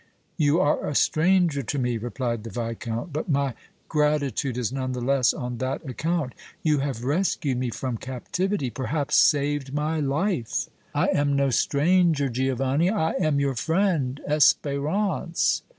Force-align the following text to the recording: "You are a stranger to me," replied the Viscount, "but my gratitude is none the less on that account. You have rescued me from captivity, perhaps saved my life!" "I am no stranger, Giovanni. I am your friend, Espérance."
"You 0.35 0.59
are 0.59 0.83
a 0.89 0.95
stranger 0.95 1.61
to 1.61 1.77
me," 1.77 1.99
replied 1.99 2.43
the 2.43 2.49
Viscount, 2.49 3.13
"but 3.13 3.29
my 3.29 3.53
gratitude 3.87 4.57
is 4.57 4.71
none 4.71 4.93
the 4.93 4.99
less 4.99 5.31
on 5.31 5.59
that 5.59 5.87
account. 5.87 6.33
You 6.63 6.79
have 6.79 7.03
rescued 7.03 7.59
me 7.59 7.69
from 7.69 7.97
captivity, 7.97 8.71
perhaps 8.71 9.15
saved 9.15 9.75
my 9.75 9.99
life!" 9.99 10.69
"I 10.95 11.09
am 11.09 11.35
no 11.35 11.51
stranger, 11.51 12.29
Giovanni. 12.29 12.89
I 12.89 13.11
am 13.19 13.39
your 13.39 13.53
friend, 13.53 14.19
Espérance." 14.27 15.61